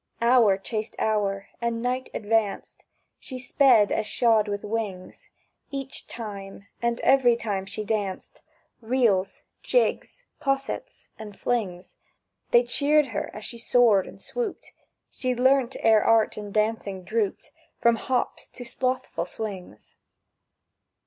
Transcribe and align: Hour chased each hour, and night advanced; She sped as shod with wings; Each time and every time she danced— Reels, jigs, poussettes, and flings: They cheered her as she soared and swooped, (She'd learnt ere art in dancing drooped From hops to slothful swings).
Hour 0.19 0.57
chased 0.57 0.95
each 0.95 0.99
hour, 0.99 1.49
and 1.61 1.79
night 1.79 2.09
advanced; 2.11 2.85
She 3.19 3.37
sped 3.37 3.91
as 3.91 4.07
shod 4.07 4.47
with 4.47 4.63
wings; 4.63 5.29
Each 5.69 6.07
time 6.07 6.65
and 6.81 6.99
every 7.01 7.35
time 7.35 7.67
she 7.67 7.85
danced— 7.85 8.41
Reels, 8.81 9.43
jigs, 9.61 10.25
poussettes, 10.39 11.09
and 11.19 11.37
flings: 11.39 11.99
They 12.49 12.63
cheered 12.63 13.09
her 13.13 13.29
as 13.31 13.45
she 13.45 13.59
soared 13.59 14.07
and 14.07 14.19
swooped, 14.19 14.73
(She'd 15.11 15.39
learnt 15.39 15.75
ere 15.81 16.03
art 16.03 16.35
in 16.35 16.51
dancing 16.51 17.03
drooped 17.03 17.51
From 17.79 17.97
hops 17.97 18.47
to 18.47 18.65
slothful 18.65 19.27
swings). 19.27 19.99